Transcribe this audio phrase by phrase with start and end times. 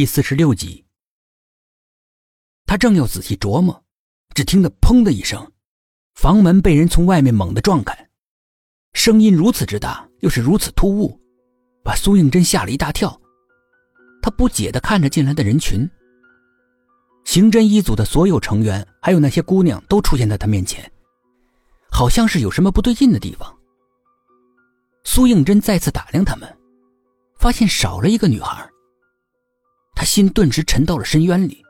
[0.00, 0.86] 第四十六集。
[2.64, 3.84] 他正要仔细琢磨，
[4.34, 5.52] 只听得“砰”的一声，
[6.14, 8.08] 房门被人从外面猛地撞开，
[8.94, 11.20] 声音如此之大，又是如此突兀，
[11.84, 13.20] 把苏应真吓了一大跳。
[14.22, 15.86] 他不解地看着进来的人群，
[17.26, 20.90] 刑侦一组的所有成员，还有那些姑娘，都出现在他面前，
[21.92, 23.54] 好像是有什么不对劲的地方。
[25.04, 26.58] 苏应真再次打量他们，
[27.36, 28.66] 发现少了一个女孩。
[30.10, 31.62] 心顿时沉到了深渊里，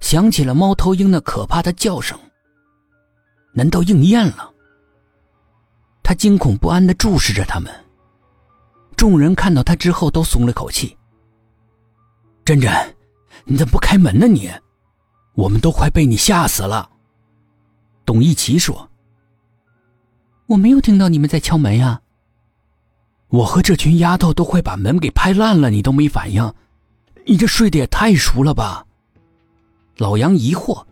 [0.00, 2.18] 想起了猫头鹰那可怕的叫声。
[3.54, 4.52] 难道应验了？
[6.02, 7.72] 他惊恐不安地注视着他们。
[8.94, 10.94] 众人看到他之后都松了口气。
[12.44, 12.70] 珍珍，
[13.44, 14.26] 你怎么不开门呢？
[14.26, 14.52] 你，
[15.32, 16.90] 我们都快被你吓死了。
[18.04, 18.90] 董一奇说
[20.44, 22.02] ：“我没有听到你们在敲门呀。
[23.28, 26.54] 我和这群丫头都快把门给拍烂了，你都没反应。”
[27.26, 28.84] 你这睡得也太熟了吧？
[29.96, 30.84] 老杨疑惑。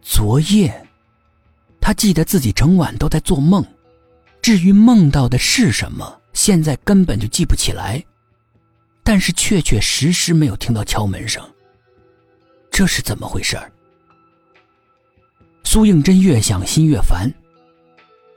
[0.00, 0.88] 昨夜，
[1.80, 3.64] 他记得自己整晚都在做梦，
[4.40, 8.02] 至于梦到的是什么，现在根本就记不起来。
[9.04, 11.42] 但是确确实实没有听到敲门声，
[12.70, 13.58] 这是怎么回事？
[15.64, 17.32] 苏应真越想心越烦，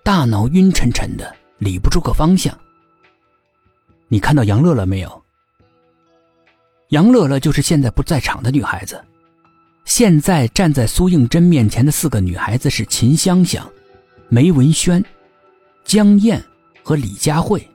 [0.03, 2.58] 大脑晕沉沉的，理不出个方向。
[4.08, 5.24] 你看到杨乐了没有？
[6.89, 9.03] 杨乐乐就是现在不在场的女孩子。
[9.86, 13.67] 现在站在苏应真面前的四个女孩子是秦香香、
[14.30, 15.03] 梅文轩、
[15.83, 16.44] 江燕
[16.83, 17.67] 和李佳慧。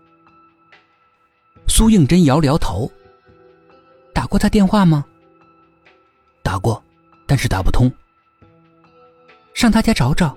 [1.68, 2.90] 苏应真摇了摇头。
[4.12, 5.04] 打过他电话吗？
[6.42, 6.82] 打过，
[7.26, 7.90] 但是打不通。
[9.54, 10.36] 上他家找找，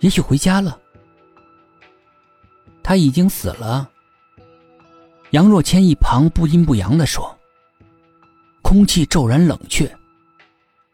[0.00, 0.78] 也许回家了。
[2.82, 3.90] 他已经死了。
[5.30, 7.36] 杨若谦一旁不阴不阳的说。
[8.70, 9.92] 空气骤然冷却，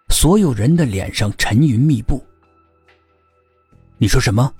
[0.09, 2.25] 所有人的脸上沉云密布。
[3.99, 4.51] 你说什么？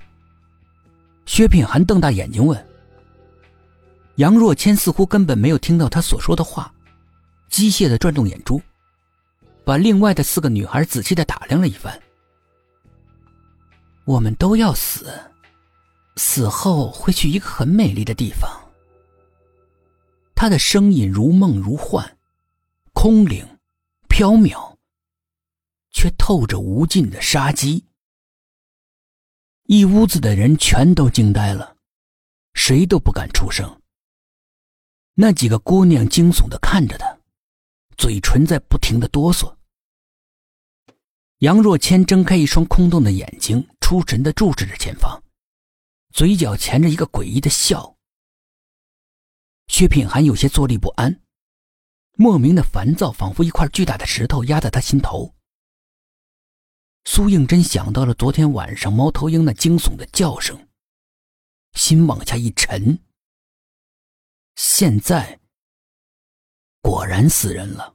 [1.25, 2.67] 薛品涵瞪大眼睛问。
[4.17, 6.71] 杨若谦似乎根本没有听到他所说的话，
[7.49, 8.61] 机械的转动眼珠，
[9.65, 11.99] 把另外的四个女孩仔细的打量了一番。
[14.05, 15.11] 我们都要死，
[16.17, 18.47] 死后会去一个很美丽的地方。
[20.35, 22.16] 他的声音如梦如幻。
[23.07, 23.57] 空灵、
[24.09, 24.75] 飘渺，
[25.91, 27.85] 却透着无尽的杀机。
[29.63, 31.77] 一屋子的人全都惊呆了，
[32.53, 33.81] 谁都不敢出声。
[35.13, 37.17] 那几个姑娘惊悚的看着他，
[37.95, 39.55] 嘴唇在不停的哆嗦。
[41.37, 45.23] 杨若谦睁开一双空洞的眼睛，出神的注视着前方，
[46.11, 47.95] 嘴角钳着一个诡异的笑。
[49.67, 51.21] 薛品涵有些坐立不安。
[52.19, 55.35] 莫名的烦躁，仿佛一块巨大的石头压在他心头。
[57.05, 60.67] 苏应真想到了昨天晚上猫头鹰那惊悚的叫声，
[61.73, 62.99] 心往下一沉。
[64.55, 65.39] 现在
[66.81, 67.93] 果然死人了。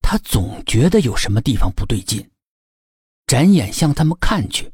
[0.00, 2.28] 他总觉得有什么地方不对劲，
[3.28, 4.70] 展眼向他们看去。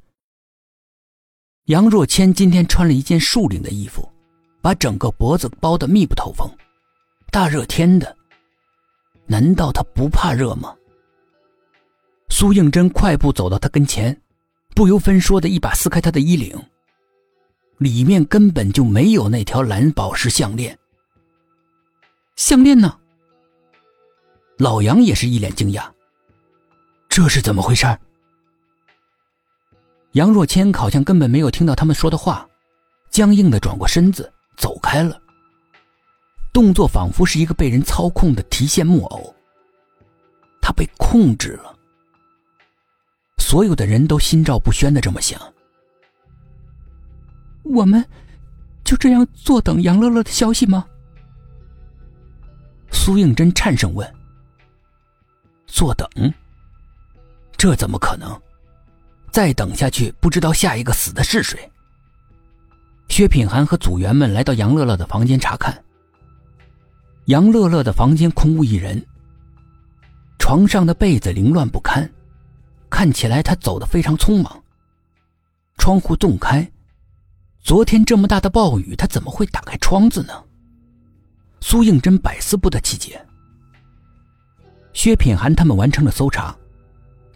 [1.64, 4.10] 杨若谦今天穿了一件竖领的衣服，
[4.62, 6.50] 把整个脖子包得密不透风。
[7.30, 8.16] 大热天的，
[9.26, 10.74] 难道他不怕热吗？
[12.30, 14.18] 苏应真快步走到他跟前，
[14.74, 16.58] 不由分说的一把撕开他的衣领，
[17.78, 20.76] 里面根本就没有那条蓝宝石项链。
[22.36, 22.98] 项链呢？
[24.58, 25.88] 老杨也是一脸惊讶，
[27.08, 27.86] 这是怎么回事？
[30.12, 32.48] 杨若谦好像根本没有听到他们说的话，
[33.10, 35.20] 僵硬的转过身子走开了。
[36.58, 39.32] 动作仿佛是一个被人操控的提线木偶。
[40.60, 41.72] 他被控制了。
[43.38, 45.40] 所有的人都心照不宣的这么想。
[47.62, 48.04] 我们
[48.82, 50.84] 就这样坐等杨乐乐的消息吗？
[52.90, 54.12] 苏应真颤声问。
[55.64, 56.08] 坐等？
[57.56, 58.36] 这怎么可能？
[59.30, 61.70] 再等下去，不知道下一个死的是谁。
[63.08, 65.84] 薛品涵和组员们来到杨乐乐的房间查看。
[67.28, 69.04] 杨乐乐的房间空无一人，
[70.38, 72.10] 床上的被子凌乱不堪，
[72.88, 74.64] 看起来他走得非常匆忙。
[75.76, 76.66] 窗户洞开，
[77.60, 80.42] 昨天这么大的暴雨，他怎么会打开窗子呢？
[81.60, 83.22] 苏应真百思不得其解。
[84.94, 86.56] 薛品涵他们完成了搜查，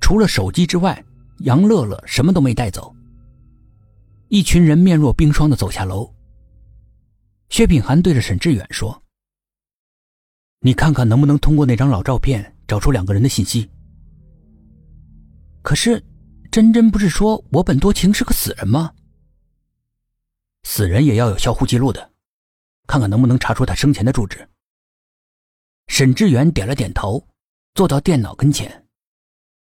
[0.01, 1.05] 除了手机之外，
[1.41, 2.97] 杨乐乐什么都没带走。
[4.29, 6.11] 一群人面若冰霜的走下楼。
[7.51, 8.99] 薛品涵对着沈志远说。
[10.65, 13.69] 你看看能不能通过那张老照片找出两个人的信息。
[15.61, 16.01] 可是，
[16.53, 18.93] 真真不是说我本多情是个死人吗？
[20.63, 22.13] 死人也要有销户记录的，
[22.87, 24.49] 看看能不能查出他生前的住址。
[25.89, 27.27] 沈志远点了点头，
[27.75, 28.87] 坐到电脑跟前。